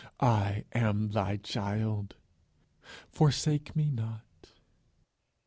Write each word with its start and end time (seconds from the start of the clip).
I 0.19 0.65
am 0.73 1.11
thy 1.11 1.37
child. 1.37 2.15
Forsake 3.11 3.75
me 3.75 3.91
not." 3.91 4.49